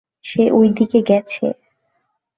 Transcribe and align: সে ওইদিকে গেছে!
সে 0.25 0.43
ওইদিকে 0.51 0.99
গেছে! 1.09 1.45